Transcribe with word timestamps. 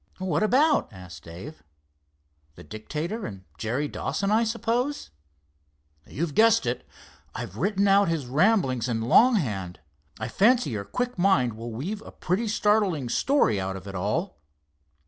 "What 0.17 0.41
about?" 0.41 0.91
asked 0.91 1.25
Dave—"the 1.25 2.63
Dictator 2.63 3.27
and 3.27 3.43
Jerry 3.59 3.87
Dawson, 3.87 4.31
I 4.31 4.43
suppose?" 4.43 5.11
"You've 6.07 6.33
guessed 6.33 6.65
it. 6.65 6.87
I've 7.35 7.55
written 7.57 7.87
out 7.87 8.07
his 8.07 8.25
ramblings 8.25 8.89
in 8.89 9.01
long 9.03 9.35
hand. 9.35 9.79
I 10.19 10.27
fancy 10.27 10.71
your 10.71 10.85
quick 10.85 11.19
mind 11.19 11.53
will 11.53 11.71
weave 11.71 12.01
a 12.01 12.11
pretty 12.11 12.47
startling 12.47 13.09
story 13.09 13.61
out 13.61 13.75
of 13.75 13.85
it 13.85 13.93
all." 13.93 14.39